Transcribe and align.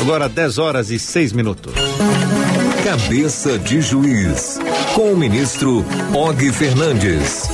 Agora 0.00 0.30
10 0.30 0.56
horas 0.56 0.90
e 0.90 0.98
6 0.98 1.34
minutos. 1.34 1.74
Cabeça 2.82 3.58
de 3.58 3.82
Juiz, 3.82 4.58
com 4.94 5.12
o 5.12 5.16
ministro 5.16 5.84
Og 6.14 6.52
Fernandes. 6.52 7.46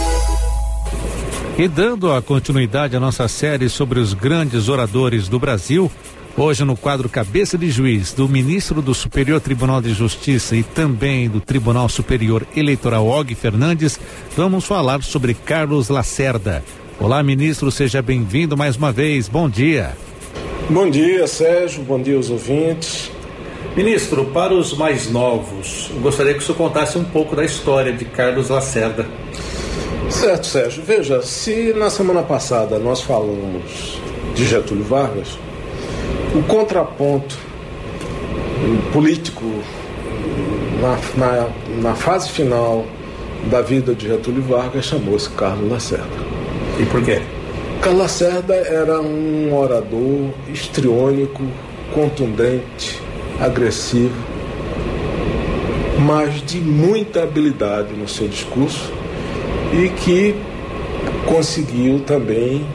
E 1.58 1.66
dando 1.66 2.12
a 2.12 2.22
continuidade 2.22 2.94
à 2.94 3.00
nossa 3.00 3.26
série 3.26 3.68
sobre 3.68 3.98
os 3.98 4.14
grandes 4.14 4.68
oradores 4.68 5.26
do 5.26 5.40
Brasil, 5.40 5.90
hoje 6.36 6.64
no 6.64 6.76
quadro 6.76 7.08
Cabeça 7.08 7.58
de 7.58 7.68
Juiz 7.68 8.12
do 8.12 8.28
ministro 8.28 8.80
do 8.80 8.94
Superior 8.94 9.40
Tribunal 9.40 9.82
de 9.82 9.92
Justiça 9.92 10.54
e 10.54 10.62
também 10.62 11.28
do 11.28 11.40
Tribunal 11.40 11.88
Superior 11.88 12.46
Eleitoral 12.54 13.08
Og 13.08 13.34
Fernandes, 13.34 13.98
vamos 14.36 14.64
falar 14.64 15.02
sobre 15.02 15.34
Carlos 15.34 15.88
Lacerda. 15.88 16.62
Olá, 17.00 17.24
ministro, 17.24 17.72
seja 17.72 18.00
bem-vindo 18.00 18.56
mais 18.56 18.76
uma 18.76 18.92
vez. 18.92 19.28
Bom 19.28 19.50
dia. 19.50 19.96
Bom 20.68 20.90
dia, 20.90 21.28
Sérgio. 21.28 21.80
Bom 21.84 22.02
dia 22.02 22.16
aos 22.16 22.28
ouvintes. 22.28 23.12
Ministro, 23.76 24.24
para 24.26 24.52
os 24.52 24.76
mais 24.76 25.08
novos, 25.08 25.92
gostaria 26.02 26.34
que 26.34 26.40
o 26.40 26.42
senhor 26.42 26.58
contasse 26.58 26.98
um 26.98 27.04
pouco 27.04 27.36
da 27.36 27.44
história 27.44 27.92
de 27.92 28.04
Carlos 28.04 28.48
Lacerda. 28.48 29.06
Certo, 30.10 30.44
Sérgio. 30.44 30.82
Veja, 30.82 31.22
se 31.22 31.72
na 31.72 31.88
semana 31.88 32.20
passada 32.20 32.80
nós 32.80 33.00
falamos 33.00 34.00
de 34.34 34.44
Getúlio 34.44 34.82
Vargas, 34.82 35.38
o 36.34 36.42
contraponto 36.42 37.38
político 38.92 39.44
na, 40.80 40.98
na, 41.16 41.48
na 41.80 41.94
fase 41.94 42.28
final 42.28 42.84
da 43.48 43.62
vida 43.62 43.94
de 43.94 44.08
Getúlio 44.08 44.42
Vargas 44.42 44.86
chamou-se 44.86 45.30
Carlos 45.30 45.70
Lacerda. 45.70 46.26
E 46.80 46.86
por 46.86 47.04
quê? 47.04 47.22
Carlos 47.80 48.02
Lacerda 48.02 48.54
era 48.54 49.00
um 49.00 49.56
orador 49.56 50.30
histriônico, 50.52 51.42
contundente, 51.94 53.00
agressivo, 53.40 54.14
mas 55.98 56.42
de 56.42 56.58
muita 56.58 57.22
habilidade 57.22 57.92
no 57.94 58.08
seu 58.08 58.28
discurso 58.28 58.92
e 59.72 59.88
que 59.90 60.34
conseguiu 61.26 62.00
também 62.00 62.66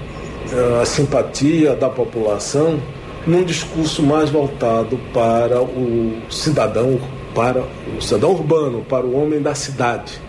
eh, 0.52 0.80
a 0.82 0.86
simpatia 0.86 1.76
da 1.76 1.90
população 1.90 2.80
num 3.26 3.44
discurso 3.44 4.02
mais 4.02 4.30
voltado 4.30 5.00
para 5.14 5.62
o 5.62 6.14
cidadão, 6.30 7.00
para 7.36 7.64
o 7.98 8.02
cidadão 8.02 8.32
urbano, 8.32 8.84
para 8.88 9.06
o 9.06 9.16
homem 9.16 9.42
da 9.42 9.54
cidade, 9.54 10.20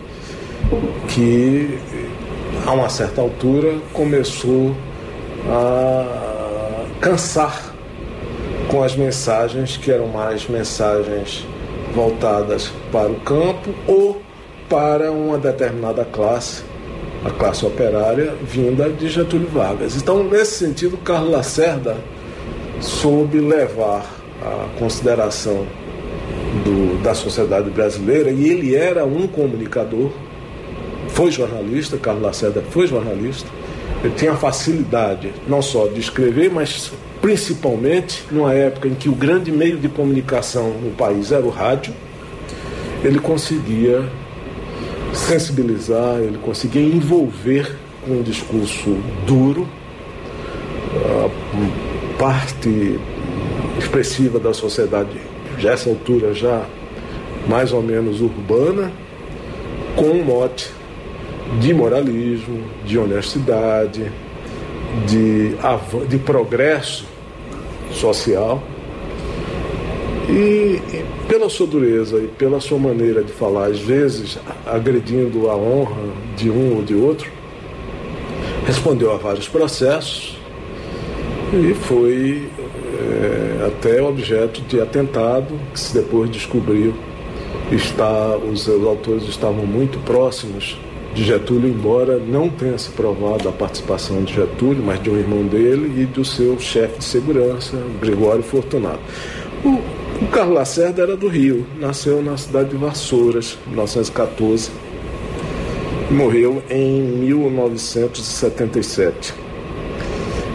que 1.08 1.78
a 2.66 2.72
uma 2.72 2.88
certa 2.88 3.20
altura 3.20 3.78
começou 3.92 4.74
a 5.48 6.84
cansar 7.00 7.74
com 8.68 8.82
as 8.82 8.96
mensagens 8.96 9.76
que 9.76 9.90
eram 9.90 10.08
mais 10.08 10.48
mensagens 10.48 11.46
voltadas 11.94 12.72
para 12.90 13.10
o 13.10 13.16
campo 13.20 13.74
ou 13.86 14.22
para 14.68 15.12
uma 15.12 15.36
determinada 15.36 16.04
classe, 16.04 16.62
a 17.24 17.30
classe 17.30 17.66
operária, 17.66 18.32
vinda 18.42 18.88
de 18.88 19.08
Getúlio 19.08 19.48
Vargas. 19.48 19.96
Então, 19.96 20.24
nesse 20.24 20.64
sentido, 20.64 20.96
Carlos 20.98 21.30
Lacerda 21.30 21.96
soube 22.80 23.38
levar 23.38 24.06
a 24.40 24.78
consideração 24.78 25.66
do, 26.64 27.02
da 27.02 27.14
sociedade 27.14 27.70
brasileira 27.70 28.30
e 28.30 28.48
ele 28.48 28.74
era 28.74 29.04
um 29.04 29.26
comunicador, 29.26 30.10
foi 31.12 31.30
jornalista, 31.30 31.96
Carlos 31.96 32.22
Lacerda 32.22 32.62
foi 32.70 32.86
jornalista, 32.86 33.48
ele 34.02 34.14
tinha 34.14 34.34
facilidade 34.34 35.32
não 35.46 35.62
só 35.62 35.86
de 35.86 36.00
escrever, 36.00 36.50
mas 36.50 36.92
principalmente 37.20 38.24
numa 38.30 38.52
época 38.52 38.88
em 38.88 38.94
que 38.94 39.08
o 39.08 39.12
grande 39.12 39.52
meio 39.52 39.76
de 39.78 39.88
comunicação 39.88 40.70
no 40.70 40.90
país 40.90 41.30
era 41.30 41.44
o 41.44 41.50
rádio, 41.50 41.94
ele 43.04 43.18
conseguia 43.20 44.08
sensibilizar, 45.12 46.16
ele 46.18 46.38
conseguia 46.38 46.82
envolver 46.82 47.76
com 48.04 48.14
um 48.14 48.22
discurso 48.22 48.96
duro 49.26 49.68
a 50.96 52.18
parte 52.18 52.98
expressiva 53.78 54.38
da 54.38 54.52
sociedade, 54.52 55.20
já 55.58 55.72
essa 55.72 55.88
altura 55.88 56.34
já 56.34 56.64
mais 57.46 57.72
ou 57.72 57.82
menos 57.82 58.20
urbana, 58.20 58.90
com 59.96 60.06
um 60.06 60.24
mote 60.24 60.70
de 61.60 61.74
moralismo, 61.74 62.62
de 62.84 62.98
honestidade, 62.98 64.10
de, 65.06 65.54
de 66.08 66.18
progresso 66.18 67.06
social. 67.92 68.62
E, 70.28 70.80
e, 70.92 71.04
pela 71.28 71.48
sua 71.48 71.66
dureza 71.66 72.18
e 72.18 72.28
pela 72.28 72.60
sua 72.60 72.78
maneira 72.78 73.22
de 73.22 73.32
falar, 73.32 73.66
às 73.66 73.80
vezes 73.80 74.38
agredindo 74.66 75.50
a 75.50 75.56
honra 75.56 76.02
de 76.36 76.50
um 76.50 76.76
ou 76.76 76.82
de 76.82 76.94
outro, 76.94 77.30
respondeu 78.66 79.12
a 79.12 79.16
vários 79.16 79.48
processos 79.48 80.38
e 81.52 81.74
foi 81.74 82.48
é, 82.98 83.66
até 83.66 84.00
objeto 84.00 84.60
de 84.62 84.80
atentado, 84.80 85.58
que 85.72 85.80
se 85.80 85.92
depois 85.92 86.30
descobriu 86.30 86.94
está, 87.70 88.36
os, 88.36 88.66
os 88.66 88.86
autores 88.86 89.24
estavam 89.24 89.66
muito 89.66 89.98
próximos 90.00 90.78
de 91.14 91.24
Getúlio, 91.24 91.68
embora 91.68 92.18
não 92.18 92.48
tenha 92.48 92.78
se 92.78 92.88
provado 92.90 93.48
a 93.48 93.52
participação 93.52 94.22
de 94.22 94.34
Getúlio, 94.34 94.82
mas 94.82 95.02
de 95.02 95.10
um 95.10 95.18
irmão 95.18 95.42
dele 95.44 96.02
e 96.02 96.06
do 96.06 96.24
seu 96.24 96.58
chefe 96.58 96.98
de 96.98 97.04
segurança, 97.04 97.76
Gregório 98.00 98.42
Fortunato. 98.42 99.00
O, 99.64 99.80
o 100.24 100.28
Carlos 100.30 100.54
Lacerda 100.54 101.02
era 101.02 101.16
do 101.16 101.28
Rio, 101.28 101.66
nasceu 101.78 102.20
na 102.22 102.36
cidade 102.36 102.70
de 102.70 102.76
Vassouras, 102.76 103.58
em 103.66 103.70
1914, 103.70 104.70
e 106.10 106.14
morreu 106.14 106.62
em 106.70 107.02
1977. 107.02 109.34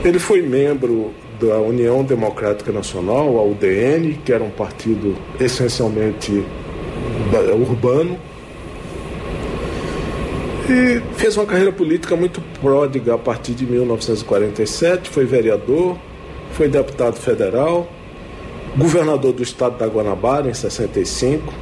Ele 0.04 0.20
foi 0.20 0.42
membro 0.42 1.12
da 1.40 1.60
União 1.60 2.04
Democrática 2.04 2.72
Nacional, 2.72 3.38
a 3.38 3.44
UDN, 3.44 4.16
que 4.26 4.34
era 4.34 4.44
um 4.44 4.50
partido 4.50 5.16
essencialmente 5.40 6.44
urbano, 7.70 8.18
e 10.70 11.02
fez 11.16 11.38
uma 11.38 11.46
carreira 11.46 11.72
política 11.72 12.16
muito 12.16 12.42
pródiga 12.62 13.16
a 13.16 13.18
partir 13.18 13.54
de 13.54 13.66
1947. 13.66 15.10
Foi 15.10 15.26
vereador, 15.26 15.98
foi 16.52 16.68
deputado 16.68 17.16
federal, 17.16 17.90
governador 18.76 19.34
do 19.34 19.42
estado 19.42 19.78
da 19.78 19.88
Guanabara 19.88 20.50
em 20.50 20.54
65 20.54 21.54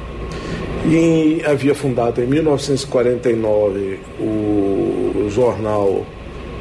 e 0.86 1.42
havia 1.44 1.74
fundado 1.74 2.20
em 2.20 2.26
1949 2.26 4.00
o 4.20 5.28
jornal 5.30 6.04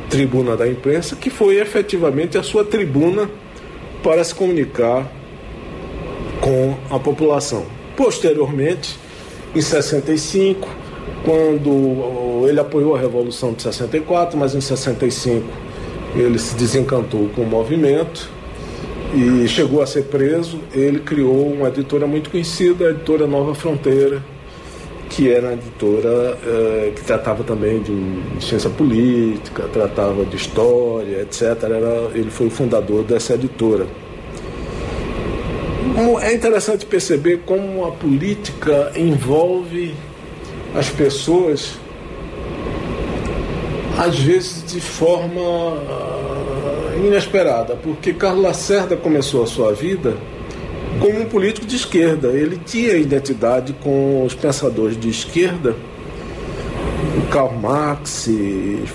Tribuna 0.10 0.56
da 0.56 0.68
Imprensa, 0.68 1.16
que 1.16 1.30
foi 1.30 1.60
efetivamente 1.60 2.38
a 2.38 2.44
sua 2.44 2.64
tribuna 2.64 3.30
para 4.04 4.24
se 4.24 4.36
comunicar 4.36 5.12
com 6.40 6.76
a 6.90 7.00
população. 7.00 7.66
Posteriormente, 7.96 9.00
em 9.56 9.62
65, 9.62 10.85
quando 11.26 12.48
ele 12.48 12.60
apoiou 12.60 12.96
a 12.96 13.00
Revolução 13.00 13.52
de 13.52 13.64
64, 13.64 14.38
mas 14.38 14.54
em 14.54 14.62
65 14.62 15.44
ele 16.16 16.40
se 16.40 16.56
desencantou 16.56 17.28
com 17.30 17.42
o 17.42 17.46
movimento 17.46 18.30
e 19.14 19.48
chegou 19.48 19.82
a 19.82 19.88
ser 19.88 20.04
preso. 20.04 20.60
Ele 20.72 21.00
criou 21.00 21.52
uma 21.52 21.68
editora 21.68 22.06
muito 22.06 22.30
conhecida, 22.30 22.88
a 22.88 22.90
editora 22.92 23.26
Nova 23.26 23.56
Fronteira, 23.56 24.24
que 25.10 25.30
era 25.32 25.48
uma 25.48 25.54
editora 25.54 26.38
eh, 26.46 26.92
que 26.96 27.04
tratava 27.04 27.44
também 27.44 27.82
de, 27.82 28.22
de, 28.38 28.46
ciência 28.46 28.70
política, 28.70 29.64
tratava 29.74 30.24
de 30.26 30.36
história, 30.36 31.22
etc. 31.22 31.42
Era, 31.64 32.12
ele 32.14 32.30
foi 32.30 32.48
o 32.48 32.52
fundador 32.52 33.04
dessa 33.04 33.34
editora. 33.34 33.88
É 36.22 36.34
interessante 36.34 36.86
perceber 36.86 37.42
como 37.46 37.86
a 37.86 37.92
política 37.92 38.92
envolve 38.96 39.96
as 40.76 40.90
pessoas, 40.90 41.76
às 43.98 44.20
vezes 44.20 44.72
de 44.72 44.82
forma 44.82 45.42
ah, 45.42 46.94
inesperada, 46.98 47.76
porque 47.76 48.14
Carlos 48.14 48.44
Lacerda 48.44 48.98
começou 48.98 49.44
a 49.44 49.48
sua 49.48 49.74
vida 49.74 50.18
como 51.00 51.22
um 51.22 51.26
político 51.26 51.66
de 51.66 51.78
esquerda. 51.78 52.28
Ele 52.28 52.60
tinha 52.66 52.94
identidade 52.96 53.74
com 53.82 54.24
os 54.26 54.34
pensadores 54.34 55.00
de 55.00 55.10
esquerda, 55.10 55.76
Karl 57.32 57.54
Marx, 57.54 58.30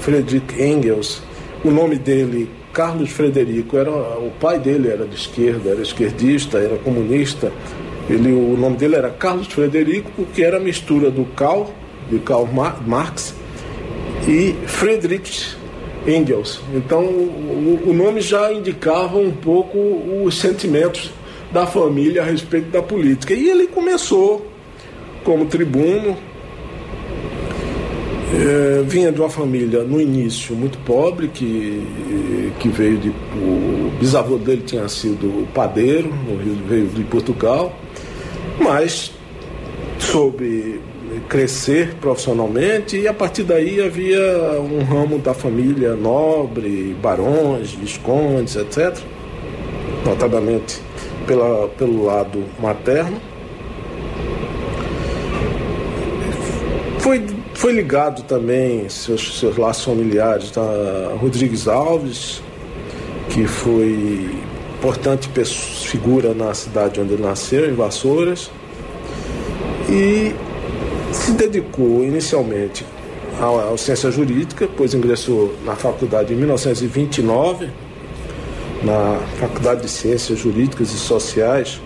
Friedrich 0.00 0.62
Engels. 0.62 1.22
O 1.64 1.70
nome 1.70 1.96
dele, 1.96 2.50
Carlos 2.72 3.10
Frederico, 3.10 3.76
era 3.76 3.90
o 3.90 4.30
pai 4.38 4.58
dele 4.58 4.88
era 4.88 5.06
de 5.06 5.14
esquerda, 5.14 5.70
era 5.70 5.80
esquerdista, 5.80 6.58
era 6.58 6.76
comunista. 6.78 7.52
Ele, 8.10 8.32
o 8.32 8.56
nome 8.56 8.76
dele 8.76 8.96
era 8.96 9.08
Carlos 9.08 9.46
Frederico, 9.46 10.10
porque 10.16 10.42
era 10.42 10.56
a 10.56 10.60
mistura 10.60 11.12
do 11.12 11.24
Karl, 11.36 11.66
de 12.10 12.18
Karl 12.18 12.48
Marx, 12.84 13.34
e 14.26 14.52
Friedrich 14.66 15.56
Engels. 16.06 16.60
Então, 16.74 17.04
o, 17.04 17.82
o 17.86 17.92
nome 17.92 18.20
já 18.20 18.52
indicava 18.52 19.16
um 19.16 19.30
pouco 19.30 19.78
os 20.24 20.38
sentimentos 20.40 21.12
da 21.52 21.66
família 21.66 22.22
a 22.22 22.24
respeito 22.24 22.70
da 22.70 22.82
política. 22.82 23.32
E 23.32 23.48
ele 23.48 23.68
começou 23.68 24.44
como 25.22 25.46
tribuno, 25.46 26.16
é, 28.32 28.82
vinha 28.86 29.12
de 29.12 29.20
uma 29.20 29.30
família 29.30 29.84
no 29.84 30.00
início 30.00 30.54
muito 30.56 30.78
pobre, 30.78 31.28
que, 31.28 32.52
que 32.58 32.68
veio 32.68 32.98
de. 32.98 33.08
O 33.08 33.92
bisavô 34.00 34.36
dele 34.36 34.62
tinha 34.64 34.88
sido 34.88 35.46
padeiro, 35.52 36.10
veio 36.68 36.86
de 36.86 37.04
Portugal, 37.04 37.76
mas 38.60 39.12
soube 39.98 40.80
crescer 41.28 41.94
profissionalmente 42.00 42.96
e 42.96 43.08
a 43.08 43.14
partir 43.14 43.42
daí 43.42 43.80
havia 43.80 44.60
um 44.60 44.82
ramo 44.84 45.18
da 45.18 45.34
família 45.34 45.94
nobre, 45.94 46.96
barões, 47.00 47.72
viscondes, 47.72 48.56
etc., 48.56 48.96
notadamente 50.04 50.80
pela, 51.26 51.68
pelo 51.68 52.04
lado 52.04 52.44
materno. 52.60 53.20
Foi, 56.98 57.26
foi 57.54 57.72
ligado 57.72 58.22
também 58.24 58.88
seus, 58.88 59.38
seus 59.38 59.56
laços 59.56 59.84
familiares 59.84 60.52
a 60.56 61.16
Rodrigues 61.16 61.66
Alves, 61.66 62.42
que 63.30 63.46
foi 63.46 64.28
importante 64.80 65.28
figura 65.84 66.32
na 66.32 66.54
cidade 66.54 66.98
onde 66.98 67.12
ele 67.12 67.22
nasceu, 67.22 67.70
em 67.70 67.74
Vassouras, 67.74 68.50
e 69.90 70.34
se 71.12 71.32
dedicou 71.32 72.02
inicialmente 72.02 72.86
à, 73.38 73.74
à 73.74 73.76
ciência 73.76 74.10
jurídica, 74.10 74.66
depois 74.66 74.94
ingressou 74.94 75.54
na 75.66 75.76
faculdade 75.76 76.32
em 76.32 76.36
1929, 76.36 77.68
na 78.82 79.20
Faculdade 79.38 79.82
de 79.82 79.90
Ciências 79.90 80.38
Jurídicas 80.38 80.90
e 80.94 80.96
Sociais 80.96 81.78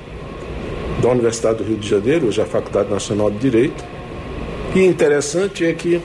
da 1.02 1.08
Universidade 1.08 1.58
do 1.58 1.64
Rio 1.64 1.76
de 1.76 1.88
Janeiro, 1.88 2.28
hoje 2.28 2.40
é 2.40 2.44
a 2.44 2.46
Faculdade 2.46 2.88
Nacional 2.88 3.28
de 3.28 3.38
Direito. 3.38 3.84
E 4.72 4.84
interessante 4.84 5.64
é 5.64 5.72
que 5.72 6.00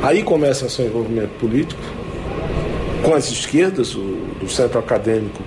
aí 0.00 0.22
começa 0.22 0.68
seu 0.68 0.86
envolvimento 0.86 1.32
político 1.40 1.82
com 3.02 3.12
as 3.14 3.28
esquerdas, 3.32 3.96
o, 3.96 4.00
do 4.40 4.48
Centro 4.48 4.78
Acadêmico 4.78 5.42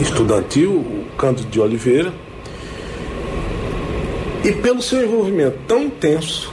Estudantil, 0.00 0.72
o 0.72 1.04
Cândido 1.16 1.50
de 1.50 1.60
Oliveira, 1.60 2.12
e 4.42 4.52
pelo 4.52 4.80
seu 4.80 5.04
envolvimento 5.04 5.58
tão 5.68 5.82
intenso, 5.82 6.52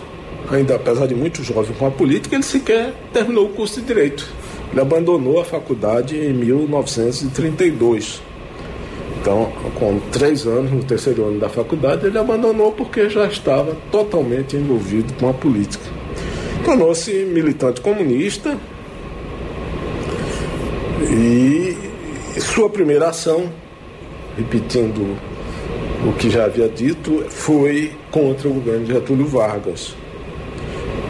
ainda 0.52 0.76
apesar 0.76 1.08
de 1.08 1.16
muito 1.16 1.42
jovem 1.44 1.74
com 1.78 1.88
a 1.88 1.92
política, 1.92 2.36
ele 2.36 2.44
sequer 2.44 2.94
terminou 3.14 3.46
o 3.46 3.50
curso 3.50 3.80
de 3.80 3.88
Direito. 3.88 4.28
Ele 4.72 4.82
abandonou 4.82 5.40
a 5.40 5.46
faculdade 5.46 6.18
em 6.18 6.34
1932. 6.34 8.22
Então, 9.22 9.52
com 9.76 10.00
três 10.12 10.46
anos, 10.46 10.72
no 10.72 10.84
terceiro 10.84 11.26
ano 11.26 11.40
da 11.40 11.48
faculdade, 11.48 12.06
ele 12.06 12.18
abandonou 12.18 12.74
porque 12.74 13.10
já 13.10 13.26
estava 13.26 13.76
totalmente 13.92 14.56
envolvido 14.58 15.14
com 15.14 15.30
a 15.30 15.34
política. 15.34 15.86
Tornou-se 16.66 17.12
militante 17.26 17.80
comunista 17.80 18.58
e 21.10 21.77
sua 22.40 22.70
primeira 22.70 23.10
ação, 23.10 23.52
repetindo 24.38 25.18
o 26.06 26.14
que 26.14 26.30
já 26.30 26.46
havia 26.46 26.70
dito, 26.70 27.26
foi 27.30 27.92
contra 28.12 28.48
o 28.48 28.54
governo 28.54 28.86
de 28.86 28.94
Getúlio 28.94 29.26
Vargas, 29.26 29.96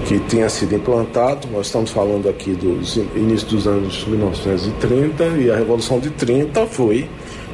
que 0.08 0.20
tinha 0.20 0.48
sido 0.50 0.76
implantado. 0.76 1.48
Nós 1.52 1.68
estamos 1.68 1.92
falando 1.92 2.30
aqui 2.30 2.52
do 2.52 2.80
início 3.18 3.48
dos 3.48 3.68
anos 3.68 4.06
1930 4.08 5.24
e 5.40 5.52
a 5.52 5.56
Revolução 5.56 6.00
de 6.00 6.10
30 6.12 6.66
foi 6.68 7.10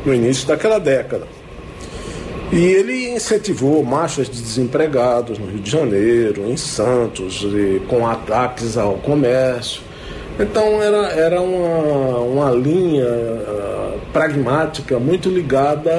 no 0.05 0.13
início 0.13 0.47
daquela 0.47 0.79
década. 0.79 1.27
E 2.51 2.57
ele 2.57 3.09
incentivou 3.09 3.83
marchas 3.83 4.29
de 4.29 4.39
desempregados 4.39 5.39
no 5.39 5.47
Rio 5.47 5.59
de 5.59 5.71
Janeiro, 5.71 6.47
em 6.47 6.55
Santos, 6.55 7.43
com 7.87 8.05
ataques 8.05 8.77
ao 8.77 8.93
comércio. 8.97 9.81
Então 10.39 10.81
era, 10.81 11.07
era 11.09 11.41
uma, 11.41 12.19
uma 12.19 12.51
linha 12.51 13.05
uh, 13.05 13.99
pragmática 14.11 14.99
muito 14.99 15.29
ligada 15.29 15.91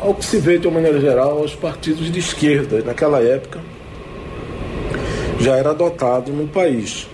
ao 0.00 0.14
que 0.14 0.24
se 0.24 0.38
vê 0.38 0.58
de 0.58 0.66
uma 0.66 0.74
maneira 0.74 1.00
geral 1.00 1.38
aos 1.38 1.54
partidos 1.54 2.10
de 2.10 2.18
esquerda. 2.18 2.82
Naquela 2.84 3.22
época 3.22 3.60
já 5.40 5.56
era 5.56 5.70
adotado 5.70 6.32
no 6.32 6.46
país. 6.46 7.08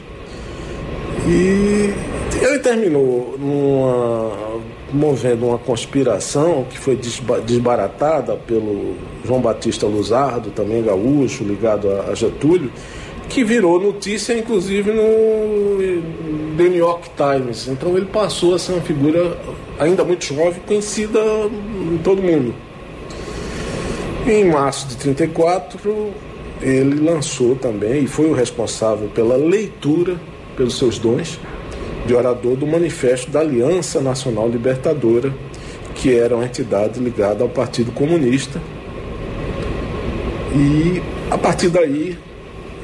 E 1.26 1.92
ele 2.40 2.58
terminou 2.58 3.36
numa, 3.38 4.60
movendo 4.92 5.46
uma 5.46 5.58
conspiração 5.58 6.64
que 6.68 6.78
foi 6.78 6.98
desbaratada 7.44 8.34
pelo 8.34 8.94
João 9.24 9.40
Batista 9.40 9.86
Luzardo, 9.86 10.50
também 10.50 10.82
gaúcho, 10.82 11.44
ligado 11.44 11.88
a 11.90 12.14
Getúlio, 12.14 12.70
que 13.28 13.44
virou 13.44 13.80
notícia 13.80 14.36
inclusive 14.36 14.90
no 14.90 15.78
The 16.56 16.64
New 16.64 16.76
York 16.76 17.10
Times. 17.16 17.68
Então 17.68 17.96
ele 17.96 18.06
passou 18.06 18.54
a 18.54 18.58
ser 18.58 18.72
uma 18.72 18.82
figura 18.82 19.38
ainda 19.78 20.04
muito 20.04 20.24
jovem, 20.24 20.60
conhecida 20.66 21.20
em 21.20 21.98
todo 21.98 22.22
mundo. 22.22 22.54
Em 24.26 24.44
março 24.50 24.88
de 24.88 24.96
34, 24.96 26.12
ele 26.60 27.00
lançou 27.00 27.54
também 27.54 28.04
e 28.04 28.06
foi 28.06 28.26
o 28.26 28.34
responsável 28.34 29.08
pela 29.08 29.36
leitura, 29.36 30.20
pelos 30.56 30.76
seus 30.76 30.98
dons, 30.98 31.38
de 32.06 32.14
orador 32.14 32.56
do 32.56 32.66
Manifesto 32.66 33.30
da 33.30 33.40
Aliança 33.40 34.00
Nacional 34.00 34.48
Libertadora, 34.48 35.32
que 35.94 36.14
era 36.14 36.34
uma 36.34 36.44
entidade 36.44 36.98
ligada 36.98 37.42
ao 37.42 37.48
Partido 37.48 37.92
Comunista. 37.92 38.60
E 40.54 41.02
a 41.30 41.36
partir 41.36 41.68
daí 41.68 42.16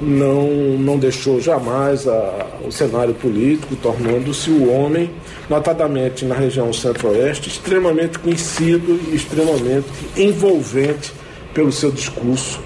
não, 0.00 0.48
não 0.78 0.98
deixou 0.98 1.40
jamais 1.40 2.06
a, 2.06 2.46
o 2.66 2.72
cenário 2.72 3.14
político, 3.14 3.76
tornando-se 3.76 4.50
o 4.50 4.70
homem, 4.70 5.10
notadamente 5.48 6.24
na 6.24 6.34
região 6.34 6.72
centro-oeste, 6.72 7.48
extremamente 7.48 8.18
conhecido 8.18 8.98
e 9.10 9.14
extremamente 9.14 9.86
envolvente 10.16 11.12
pelo 11.52 11.70
seu 11.72 11.90
discurso 11.90 12.60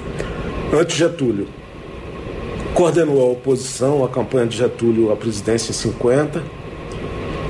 anti-Getúlio. 0.73 1.47
Coordenou 2.75 3.21
a 3.23 3.33
oposição 3.33 4.05
à 4.05 4.09
campanha 4.09 4.47
de 4.47 4.57
Getúlio 4.57 5.13
à 5.13 5.17
presidência 5.17 5.71
em 5.71 5.75
50 5.75 6.43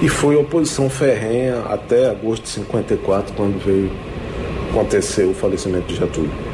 e 0.01 0.09
foi 0.09 0.37
oposição 0.37 0.89
ferrenha 0.89 1.61
até 1.69 2.09
agosto 2.09 2.45
de 2.45 2.51
54, 2.51 3.35
quando 3.35 3.63
veio 3.63 3.91
acontecer 4.71 5.25
o 5.25 5.35
falecimento 5.35 5.87
de 5.87 5.97
Getúlio. 5.97 6.48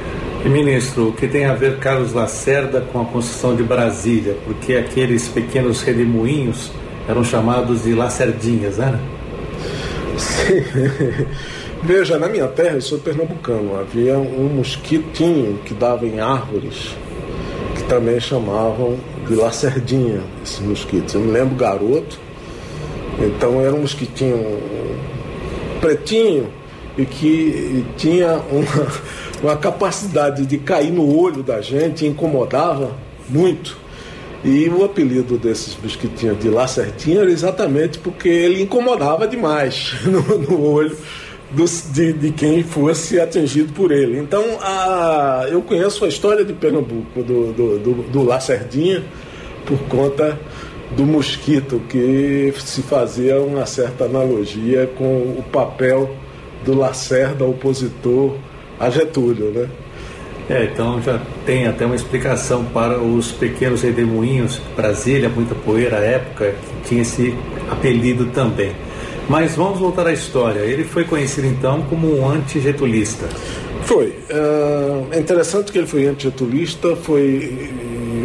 Ministro, 0.49 1.09
o 1.09 1.13
que 1.13 1.27
tem 1.27 1.47
a 1.47 1.55
ver 1.55 1.79
Carlos 1.79 2.13
Lacerda 2.13 2.83
com 2.93 3.01
a 3.01 3.05
construção 3.07 3.57
de 3.57 3.63
Brasília? 3.63 4.37
Porque 4.45 4.75
aqueles 4.75 5.27
pequenos 5.27 5.81
redemoinhos 5.81 6.71
eram 7.09 7.25
chamados 7.25 7.85
de 7.85 7.95
lacerdinhas, 7.95 8.77
né? 8.77 9.01
Sim. 10.19 10.63
Veja, 11.83 12.19
na 12.19 12.29
minha 12.29 12.47
terra, 12.47 12.77
eu 12.77 12.83
sou 12.83 12.99
pernambucano, 12.99 13.79
havia 13.79 14.19
um 14.19 14.49
mosquitinho 14.55 15.59
que 15.65 15.73
dava 15.73 16.07
em 16.07 16.21
árvores, 16.21 16.95
que 17.77 17.83
também 17.85 18.21
chamavam 18.21 18.99
de 19.27 19.35
lacerdinha, 19.35 20.21
esses 20.43 20.61
mosquitos. 20.61 21.15
Eu 21.15 21.21
me 21.23 21.33
lembro 21.33 21.57
garoto, 21.57 22.19
então 23.19 23.61
era 23.61 23.75
um 23.75 23.81
mosquitinho 23.81 24.59
pretinho 25.81 26.49
e 26.97 27.05
que 27.05 27.85
tinha 27.97 28.41
uma, 28.51 28.93
uma 29.43 29.57
capacidade 29.57 30.47
de 30.47 30.59
cair 30.59 30.93
no 30.93 31.19
olho 31.19 31.43
da 31.43 31.61
gente, 31.61 32.07
incomodava 32.07 32.93
muito. 33.29 33.77
E 34.45 34.69
o 34.69 34.85
apelido 34.85 35.39
desses 35.39 35.77
mosquitinhos 35.83 36.39
de 36.39 36.51
lacerdinha 36.51 37.21
era 37.21 37.31
exatamente 37.31 37.99
porque 37.99 38.29
ele 38.29 38.63
incomodava 38.63 39.27
demais 39.27 39.95
no, 40.05 40.21
no 40.39 40.63
olho 40.63 40.97
do, 41.51 41.65
de, 41.65 42.13
de, 42.13 42.31
quem 42.31 42.63
fosse 42.63 43.19
atingido 43.19 43.73
por 43.73 43.91
ele. 43.91 44.19
Então, 44.19 44.45
a, 44.61 45.47
eu 45.51 45.63
conheço 45.63 46.05
a 46.05 46.09
história 46.09 46.45
de 46.45 46.53
Pernambuco, 46.53 47.23
do, 47.23 47.53
do, 47.53 47.79
do, 47.79 47.93
do 48.03 48.23
Lacerdinha, 48.23 49.03
por 49.65 49.79
conta 49.89 50.39
do 50.95 51.07
mosquito, 51.07 51.81
que 51.89 52.53
se 52.59 52.83
fazia 52.83 53.41
uma 53.41 53.65
certa 53.65 54.05
analogia 54.05 54.91
com 54.99 55.05
o 55.39 55.45
papel 55.51 56.15
do 56.67 56.77
Lacerda, 56.77 57.45
opositor 57.45 58.37
a 58.79 58.91
Getúlio, 58.91 59.51
né? 59.51 59.69
É, 60.49 60.65
então 60.65 61.01
já 61.01 61.21
tem 61.47 61.67
até 61.67 61.87
uma 61.87 61.95
explicação 61.95 62.65
para 62.65 62.99
os 62.99 63.33
pequenos 63.33 63.81
redemoinhos, 63.83 64.61
Brasília, 64.77 65.29
muita 65.29 65.55
poeira 65.55 65.99
à 65.99 66.01
época, 66.01 66.55
que 66.83 66.89
tinha 66.89 67.03
esse 67.03 67.35
apelido 67.71 68.27
também. 68.27 68.73
Mas 69.27 69.57
vamos 69.57 69.79
voltar 69.79 70.07
à 70.07 70.13
história. 70.13 70.61
Ele 70.61 70.85
foi 70.85 71.05
conhecido 71.05 71.47
então 71.47 71.81
como 71.83 72.15
um 72.15 72.29
antigetulista. 72.29 73.27
Foi. 73.85 74.15
É 75.11 75.19
interessante 75.19 75.73
que 75.73 75.79
ele 75.79 75.87
foi 75.87 76.07
antigetulista, 76.07 76.95
foi 76.95 77.71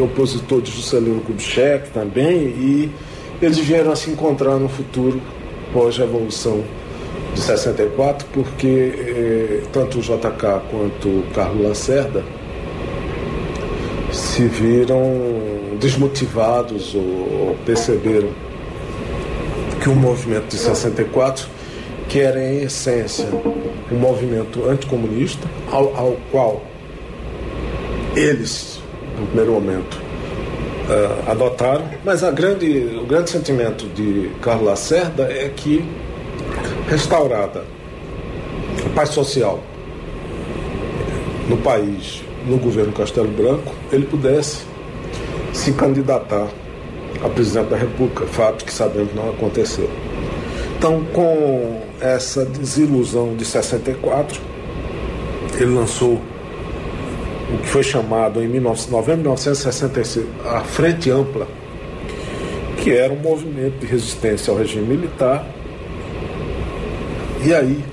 opositor 0.02 0.62
de 0.62 0.72
Juscelino 0.72 1.22
Kubitschek 1.22 1.90
também, 1.92 2.38
e 2.38 2.92
eles 3.42 3.60
vieram 3.60 3.92
a 3.92 3.96
se 3.96 4.10
encontrar 4.10 4.58
no 4.58 4.68
futuro 4.68 5.22
pós-revolução 5.72 6.64
de 7.34 7.42
64, 7.42 8.28
porque 8.34 8.68
eh, 8.68 9.64
tanto 9.72 10.00
o 10.00 10.02
JK 10.02 10.62
quanto 10.70 11.08
o 11.08 11.24
Carlos 11.34 11.68
Lacerda 11.68 12.24
se 14.12 14.44
viram 14.44 15.78
desmotivados 15.80 16.96
ou, 16.96 17.02
ou 17.02 17.58
perceberam 17.66 18.30
que 19.82 19.90
o 19.90 19.96
movimento 19.96 20.48
de 20.48 20.58
64, 20.58 21.48
que 22.08 22.20
era 22.20 22.42
em 22.42 22.64
essência 22.64 23.28
um 23.92 23.96
movimento 23.96 24.68
anticomunista, 24.68 25.48
ao, 25.72 25.96
ao 25.96 26.18
qual 26.32 26.64
eles, 28.16 28.82
no 29.18 29.26
primeiro 29.28 29.54
momento, 29.54 29.96
uh, 29.96 31.32
adotaram, 31.32 31.90
mas 32.04 32.24
a 32.24 32.32
grande, 32.32 33.00
o 33.02 33.06
grande 33.06 33.30
sentimento 33.30 33.86
de 33.88 34.32
Carlos 34.42 34.66
Lacerda 34.66 35.24
é 35.24 35.50
que, 35.56 35.86
restaurada 36.90 37.64
a 38.86 38.90
paz 38.96 39.10
social 39.10 39.60
no 41.48 41.58
país, 41.58 42.24
no 42.48 42.58
governo 42.58 42.92
Castelo 42.92 43.28
Branco, 43.28 43.74
ele 43.92 44.06
pudesse 44.06 44.64
se 45.54 45.72
candidatar 45.74 46.48
a 47.24 47.30
presidente 47.30 47.70
da 47.70 47.78
República, 47.78 48.26
fato 48.28 48.66
que 48.66 48.74
sabemos 48.74 49.14
não 49.14 49.30
aconteceu. 49.30 49.90
Então, 50.78 51.04
com 51.14 51.82
essa 52.00 52.46
desilusão 52.46 53.36
de 53.36 53.44
64, 53.44 54.40
ele 55.56 55.74
lançou 55.74 56.22
o 57.54 57.58
que 57.58 57.68
foi 57.68 57.84
chamado 57.84 58.42
em 58.42 58.48
19, 58.48 58.92
novembro 58.92 59.18
de 59.18 59.24
1966 59.24 60.26
a 60.46 60.62
Frente 60.62 61.10
Ampla, 61.12 61.48
que 62.78 62.92
era 62.92 63.12
um 63.12 63.20
movimento 63.20 63.80
de 63.80 63.88
resistência 63.88 64.52
ao 64.52 64.58
regime 64.58 64.86
militar. 64.88 65.46
E 67.46 67.54
aí, 67.54 67.84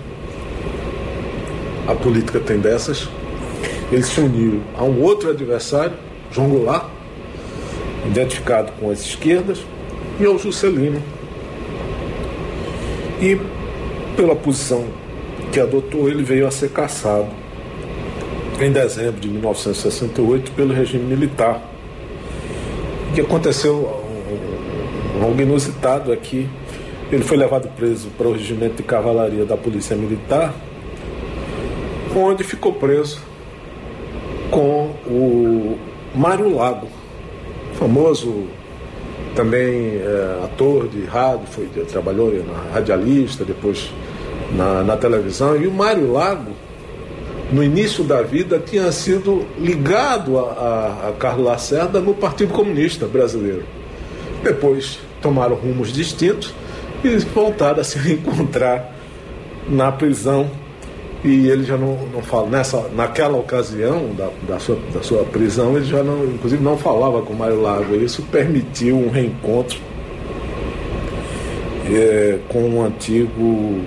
a 1.86 1.94
política 1.94 2.40
tem 2.40 2.58
dessas, 2.58 3.08
ele 3.92 4.02
se 4.02 4.20
uniu 4.20 4.60
a 4.76 4.82
um 4.82 5.00
outro 5.02 5.30
adversário, 5.30 5.92
João 6.32 6.48
Goulart, 6.48 6.86
identificado 8.06 8.72
com 8.72 8.90
as 8.90 9.00
esquerdas, 9.00 9.64
e 10.18 10.24
ao 10.24 10.38
Juscelino. 10.38 11.02
E 13.20 13.38
pela 14.16 14.34
posição 14.34 14.84
que 15.52 15.60
adotou, 15.60 16.08
ele 16.08 16.22
veio 16.22 16.46
a 16.46 16.50
ser 16.50 16.70
caçado 16.70 17.28
em 18.60 18.72
dezembro 18.72 19.20
de 19.20 19.28
1968 19.28 20.50
pelo 20.52 20.74
regime 20.74 21.04
militar. 21.04 21.62
O 23.10 23.14
que 23.14 23.20
aconteceu 23.20 24.06
algo 25.22 25.40
inusitado 25.40 26.12
aqui. 26.12 26.48
Ele 27.10 27.22
foi 27.22 27.36
levado 27.36 27.68
preso 27.76 28.08
para 28.18 28.26
o 28.26 28.32
regimento 28.32 28.76
de 28.76 28.82
cavalaria 28.82 29.44
da 29.44 29.56
Polícia 29.56 29.94
Militar, 29.96 30.52
onde 32.16 32.42
ficou 32.42 32.72
preso 32.72 33.20
com 34.50 34.90
o 35.06 35.78
Mário 36.14 36.56
Lago, 36.56 36.88
famoso 37.74 38.46
também 39.36 39.98
é, 39.98 40.40
ator 40.44 40.88
de 40.88 41.04
rádio, 41.04 41.46
foi, 41.46 41.66
trabalhou 41.84 42.32
na 42.32 42.72
radialista, 42.72 43.44
depois 43.44 43.92
na, 44.56 44.82
na 44.82 44.96
televisão. 44.96 45.56
E 45.56 45.66
o 45.66 45.70
Mário 45.70 46.10
Lago, 46.10 46.52
no 47.52 47.62
início 47.62 48.02
da 48.02 48.22
vida, 48.22 48.58
tinha 48.58 48.90
sido 48.90 49.46
ligado 49.58 50.38
a, 50.38 50.42
a, 50.42 51.08
a 51.08 51.12
Carlos 51.12 51.46
Lacerda 51.46 52.00
no 52.00 52.14
Partido 52.14 52.52
Comunista 52.52 53.06
Brasileiro. 53.06 53.64
Depois 54.42 54.98
tomaram 55.20 55.54
rumos 55.54 55.92
distintos 55.92 56.52
e 57.06 57.18
voltaram 57.18 57.80
a 57.80 57.84
se 57.84 57.98
reencontrar 57.98 58.92
na 59.68 59.90
prisão 59.92 60.50
e 61.24 61.48
ele 61.48 61.64
já 61.64 61.76
não, 61.76 61.96
não 62.12 62.22
fala, 62.22 62.48
nessa, 62.48 62.88
naquela 62.94 63.36
ocasião 63.36 64.14
da, 64.16 64.30
da, 64.46 64.58
sua, 64.60 64.78
da 64.94 65.02
sua 65.02 65.24
prisão, 65.24 65.76
ele 65.76 65.84
já 65.84 66.02
não, 66.02 66.24
inclusive 66.24 66.62
não 66.62 66.78
falava 66.78 67.22
com 67.22 67.32
o 67.32 67.36
Mário 67.36 67.60
Lago, 67.60 67.96
isso 67.96 68.22
permitiu 68.30 68.96
um 68.96 69.10
reencontro 69.10 69.78
é, 71.90 72.38
com 72.48 72.60
um 72.68 72.84
antigo 72.84 73.80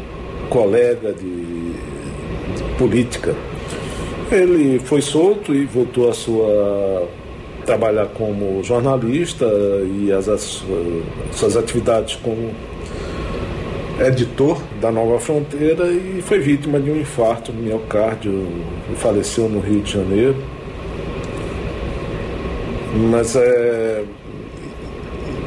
colega 0.49 1.13
de, 1.13 1.23
de, 1.23 2.63
política. 2.77 3.33
Ele 4.31 4.79
foi 4.79 5.01
solto 5.01 5.53
e 5.53 5.65
voltou 5.65 6.09
a 6.09 6.13
sua 6.13 7.07
trabalhar 7.65 8.07
como 8.07 8.63
jornalista 8.63 9.45
e 9.45 10.11
as, 10.11 10.27
as 10.27 10.63
suas 11.31 11.55
atividades 11.55 12.15
como 12.15 12.51
editor 14.01 14.61
da 14.79 14.91
Nova 14.91 15.19
Fronteira 15.19 15.87
e 15.91 16.21
foi 16.21 16.39
vítima 16.39 16.79
de 16.79 16.89
um 16.89 16.97
infarto 16.97 17.51
no 17.51 17.61
miocárdio 17.61 18.47
e 18.91 18.95
faleceu 18.95 19.49
no 19.49 19.59
Rio 19.59 19.81
de 19.81 19.91
Janeiro. 19.91 20.37
Mas 23.11 23.35
é, 23.35 24.03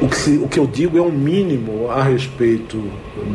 o, 0.01 0.07
que 0.07 0.15
se, 0.15 0.37
o 0.37 0.47
que 0.47 0.59
eu 0.59 0.67
digo 0.67 0.97
é 0.97 1.01
um 1.01 1.11
mínimo 1.11 1.89
a 1.89 2.03
respeito 2.03 2.81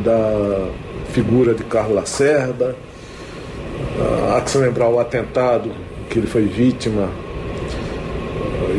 da 0.04 0.68
figura 1.12 1.52
de 1.52 1.64
Carlos 1.64 1.96
Lacerda. 1.96 2.76
Há 4.34 4.40
que 4.40 4.50
se 4.50 4.58
lembrar 4.58 4.88
o 4.88 4.98
atentado 4.98 5.70
que 6.08 6.18
ele 6.18 6.26
foi 6.26 6.44
vítima 6.44 7.08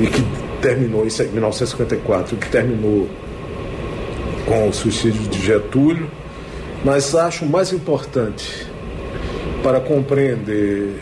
e 0.01 0.07
que 0.07 0.23
terminou, 0.61 1.03
é 1.03 1.23
em 1.23 1.31
1954, 1.31 2.37
que 2.37 2.49
terminou 2.49 3.07
com 4.45 4.67
o 4.67 4.73
suicídio 4.73 5.21
de 5.23 5.45
Getúlio 5.45 6.09
mas 6.83 7.13
acho 7.15 7.45
mais 7.45 7.73
importante 7.73 8.67
para 9.61 9.79
compreender 9.79 11.01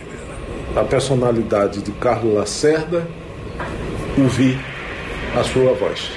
a 0.76 0.84
personalidade 0.84 1.82
de 1.82 1.92
Carlos 1.92 2.34
Lacerda 2.34 3.08
ouvir 4.18 4.60
a 5.36 5.44
sua 5.44 5.74
voz. 5.74 6.12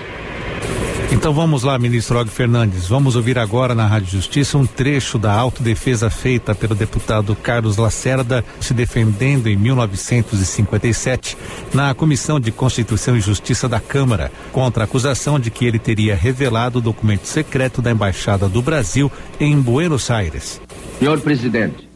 Então 1.12 1.32
vamos 1.34 1.64
lá, 1.64 1.76
ministro 1.76 2.20
Og 2.20 2.30
Fernandes. 2.30 2.86
Vamos 2.86 3.16
ouvir 3.16 3.36
agora 3.36 3.74
na 3.74 3.84
Rádio 3.84 4.12
Justiça 4.12 4.56
um 4.56 4.64
trecho 4.64 5.18
da 5.18 5.32
autodefesa 5.32 6.08
feita 6.08 6.54
pelo 6.54 6.74
deputado 6.74 7.34
Carlos 7.34 7.76
Lacerda, 7.76 8.44
se 8.60 8.72
defendendo 8.72 9.48
em 9.48 9.56
1957 9.56 11.36
na 11.74 11.92
Comissão 11.94 12.38
de 12.38 12.52
Constituição 12.52 13.16
e 13.16 13.20
Justiça 13.20 13.68
da 13.68 13.80
Câmara, 13.80 14.30
contra 14.52 14.84
a 14.84 14.86
acusação 14.86 15.38
de 15.38 15.50
que 15.50 15.66
ele 15.66 15.80
teria 15.80 16.14
revelado 16.14 16.78
o 16.78 16.82
documento 16.82 17.24
secreto 17.26 17.82
da 17.82 17.90
Embaixada 17.90 18.48
do 18.48 18.62
Brasil 18.62 19.10
em 19.40 19.60
Buenos 19.60 20.12
Aires. 20.12 20.60
Senhor 21.00 21.20
presidente, 21.20 21.88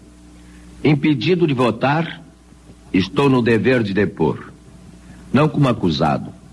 impedido 0.82 1.46
de 1.46 1.54
votar, 1.54 2.20
estou 2.92 3.30
no 3.30 3.40
dever 3.40 3.84
de 3.84 3.94
depor. 3.94 4.52
Não 5.32 5.48
como 5.48 5.68
acusado 5.68 6.43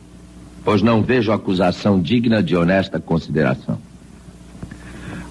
pois 0.63 0.81
não 0.81 1.01
vejo 1.01 1.31
acusação 1.31 1.99
digna 1.99 2.41
de 2.41 2.55
honesta 2.55 2.99
consideração. 2.99 3.79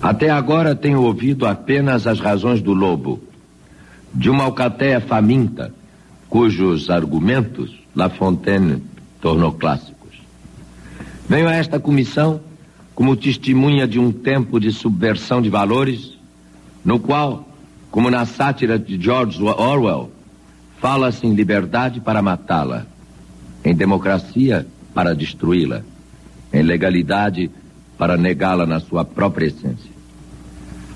Até 0.00 0.30
agora 0.30 0.74
tenho 0.74 1.02
ouvido 1.02 1.46
apenas 1.46 2.06
as 2.06 2.20
razões 2.20 2.62
do 2.62 2.72
lobo, 2.72 3.20
de 4.12 4.30
uma 4.30 4.44
alcateia 4.44 5.00
faminta, 5.00 5.72
cujos 6.28 6.90
argumentos 6.90 7.78
La 7.94 8.08
Fontaine 8.08 8.82
tornou 9.20 9.52
clássicos. 9.52 10.16
Venho 11.28 11.48
a 11.48 11.54
esta 11.54 11.78
comissão 11.78 12.40
como 12.94 13.16
testemunha 13.16 13.86
de 13.86 13.98
um 13.98 14.10
tempo 14.10 14.58
de 14.58 14.72
subversão 14.72 15.40
de 15.40 15.48
valores, 15.48 16.18
no 16.84 16.98
qual, 16.98 17.48
como 17.90 18.10
na 18.10 18.24
sátira 18.26 18.78
de 18.78 19.00
George 19.00 19.42
Orwell, 19.42 20.10
fala-se 20.80 21.26
em 21.26 21.34
liberdade 21.34 22.00
para 22.00 22.22
matá-la, 22.22 22.86
em 23.64 23.74
democracia 23.74 24.66
para 24.94 25.14
destruí-la, 25.14 25.82
em 26.52 26.62
legalidade 26.62 27.50
para 27.96 28.16
negá-la 28.16 28.66
na 28.66 28.80
sua 28.80 29.04
própria 29.04 29.46
essência. 29.46 29.90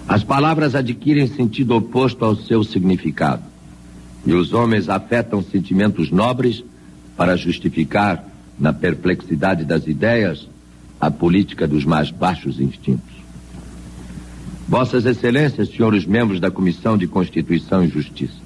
As 0.06 0.22
palavras 0.22 0.74
adquirem 0.74 1.26
sentido 1.26 1.76
oposto 1.76 2.24
ao 2.24 2.36
seu 2.36 2.62
significado, 2.64 3.42
e 4.26 4.32
os 4.32 4.52
homens 4.52 4.88
afetam 4.88 5.42
sentimentos 5.42 6.10
nobres 6.10 6.64
para 7.16 7.36
justificar, 7.36 8.24
na 8.58 8.72
perplexidade 8.72 9.64
das 9.64 9.86
ideias, 9.86 10.48
a 11.00 11.10
política 11.10 11.66
dos 11.66 11.84
mais 11.84 12.10
baixos 12.10 12.60
instintos. 12.60 13.14
Vossas 14.68 15.04
Excelências, 15.04 15.68
senhores 15.68 16.06
membros 16.06 16.40
da 16.40 16.50
Comissão 16.50 16.96
de 16.96 17.06
Constituição 17.06 17.84
e 17.84 17.88
Justiça, 17.88 18.44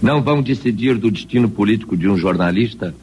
não 0.00 0.22
vão 0.22 0.42
decidir 0.42 0.96
do 0.96 1.10
destino 1.10 1.48
político 1.48 1.96
de 1.96 2.08
um 2.08 2.16
jornalista 2.16 2.94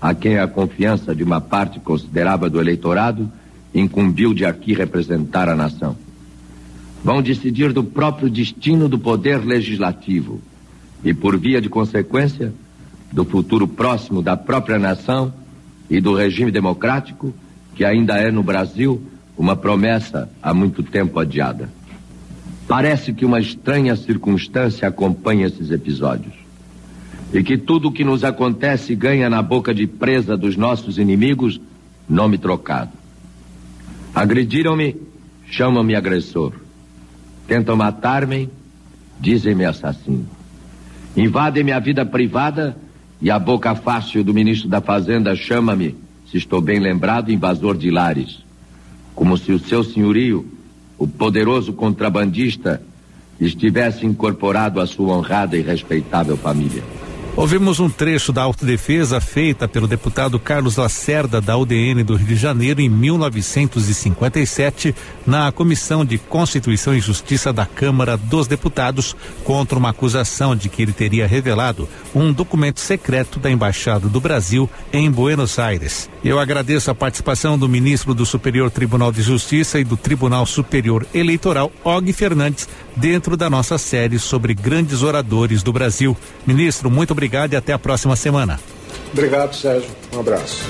a 0.00 0.14
quem 0.14 0.38
a 0.38 0.48
confiança 0.48 1.14
de 1.14 1.22
uma 1.22 1.40
parte 1.40 1.78
considerável 1.78 2.48
do 2.48 2.60
eleitorado 2.60 3.30
incumbiu 3.74 4.32
de 4.32 4.44
aqui 4.44 4.72
representar 4.72 5.48
a 5.48 5.54
nação. 5.54 5.96
Vão 7.04 7.22
decidir 7.22 7.72
do 7.72 7.84
próprio 7.84 8.30
destino 8.30 8.88
do 8.88 8.98
poder 8.98 9.44
legislativo 9.44 10.40
e, 11.04 11.14
por 11.14 11.38
via 11.38 11.60
de 11.60 11.68
consequência, 11.68 12.52
do 13.12 13.24
futuro 13.24 13.66
próximo 13.66 14.22
da 14.22 14.36
própria 14.36 14.78
nação 14.78 15.32
e 15.88 16.00
do 16.00 16.14
regime 16.14 16.50
democrático, 16.50 17.34
que 17.74 17.84
ainda 17.84 18.16
é 18.16 18.30
no 18.30 18.42
Brasil 18.42 19.02
uma 19.36 19.56
promessa 19.56 20.30
há 20.42 20.52
muito 20.54 20.82
tempo 20.82 21.18
adiada. 21.18 21.68
Parece 22.68 23.12
que 23.12 23.24
uma 23.24 23.40
estranha 23.40 23.96
circunstância 23.96 24.86
acompanha 24.86 25.46
esses 25.46 25.70
episódios. 25.70 26.39
E 27.32 27.42
que 27.42 27.56
tudo 27.56 27.88
o 27.88 27.92
que 27.92 28.04
nos 28.04 28.24
acontece 28.24 28.94
ganha 28.94 29.30
na 29.30 29.40
boca 29.40 29.72
de 29.72 29.86
presa 29.86 30.36
dos 30.36 30.56
nossos 30.56 30.98
inimigos 30.98 31.60
nome 32.08 32.36
trocado. 32.38 32.90
Agrediram-me, 34.14 34.96
chamam-me 35.48 35.94
agressor. 35.94 36.52
Tentam 37.46 37.76
matar-me, 37.76 38.48
dizem-me 39.20 39.64
assassino. 39.64 40.26
Invadem 41.16 41.62
minha 41.62 41.78
vida 41.78 42.04
privada 42.04 42.76
e 43.20 43.30
a 43.30 43.38
boca 43.38 43.74
fácil 43.74 44.24
do 44.24 44.34
ministro 44.34 44.68
da 44.68 44.80
Fazenda 44.80 45.34
chama-me, 45.36 45.94
se 46.30 46.36
estou 46.36 46.60
bem 46.60 46.80
lembrado, 46.80 47.30
invasor 47.30 47.76
de 47.76 47.90
lares. 47.90 48.42
Como 49.14 49.36
se 49.36 49.52
o 49.52 49.58
seu 49.58 49.84
senhorio, 49.84 50.46
o 50.98 51.06
poderoso 51.06 51.72
contrabandista, 51.72 52.82
estivesse 53.40 54.06
incorporado 54.06 54.80
à 54.80 54.86
sua 54.86 55.14
honrada 55.16 55.56
e 55.56 55.62
respeitável 55.62 56.36
família. 56.36 56.82
Ouvimos 57.36 57.78
um 57.78 57.88
trecho 57.88 58.32
da 58.32 58.42
autodefesa 58.42 59.20
feita 59.20 59.68
pelo 59.68 59.86
deputado 59.86 60.38
Carlos 60.38 60.76
Lacerda 60.76 61.40
da 61.40 61.56
UDN 61.56 62.02
do 62.02 62.16
Rio 62.16 62.26
de 62.26 62.36
Janeiro 62.36 62.80
em 62.80 62.88
1957 62.88 64.94
na 65.24 65.50
Comissão 65.52 66.04
de 66.04 66.18
Constituição 66.18 66.94
e 66.94 67.00
Justiça 67.00 67.52
da 67.52 67.64
Câmara 67.64 68.16
dos 68.16 68.48
Deputados 68.48 69.16
contra 69.44 69.78
uma 69.78 69.90
acusação 69.90 70.56
de 70.56 70.68
que 70.68 70.82
ele 70.82 70.92
teria 70.92 71.26
revelado 71.26 71.88
um 72.14 72.32
documento 72.32 72.80
secreto 72.80 73.38
da 73.38 73.50
Embaixada 73.50 74.08
do 74.08 74.20
Brasil 74.20 74.68
em 74.92 75.10
Buenos 75.10 75.58
Aires. 75.58 76.10
Eu 76.22 76.38
agradeço 76.38 76.90
a 76.90 76.94
participação 76.94 77.58
do 77.58 77.68
ministro 77.68 78.12
do 78.12 78.26
Superior 78.26 78.70
Tribunal 78.70 79.10
de 79.10 79.22
Justiça 79.22 79.80
e 79.80 79.84
do 79.84 79.96
Tribunal 79.96 80.44
Superior 80.44 81.06
Eleitoral, 81.14 81.72
Og 81.82 82.12
Fernandes, 82.12 82.68
dentro 82.94 83.38
da 83.38 83.48
nossa 83.48 83.78
série 83.78 84.18
sobre 84.18 84.52
grandes 84.52 85.02
oradores 85.02 85.62
do 85.62 85.72
Brasil. 85.72 86.14
Ministro, 86.46 86.90
muito 86.90 87.12
obrigado 87.12 87.54
e 87.54 87.56
até 87.56 87.72
a 87.72 87.78
próxima 87.78 88.16
semana. 88.16 88.60
Obrigado, 89.12 89.54
Sérgio. 89.54 89.90
Um 90.14 90.20
abraço. 90.20 90.62